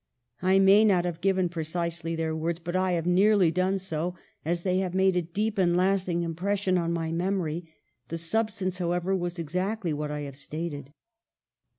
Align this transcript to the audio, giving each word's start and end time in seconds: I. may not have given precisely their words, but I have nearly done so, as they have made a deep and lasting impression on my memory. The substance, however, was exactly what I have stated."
I. 0.41 0.57
may 0.57 0.83
not 0.83 1.05
have 1.05 1.21
given 1.21 1.47
precisely 1.47 2.15
their 2.15 2.35
words, 2.35 2.57
but 2.57 2.75
I 2.75 2.93
have 2.93 3.05
nearly 3.05 3.51
done 3.51 3.77
so, 3.77 4.15
as 4.43 4.63
they 4.63 4.79
have 4.79 4.95
made 4.95 5.15
a 5.15 5.21
deep 5.21 5.59
and 5.59 5.77
lasting 5.77 6.23
impression 6.23 6.75
on 6.75 6.91
my 6.91 7.11
memory. 7.11 7.69
The 8.07 8.17
substance, 8.17 8.79
however, 8.79 9.15
was 9.15 9.37
exactly 9.37 9.93
what 9.93 10.09
I 10.09 10.21
have 10.21 10.37
stated." 10.37 10.91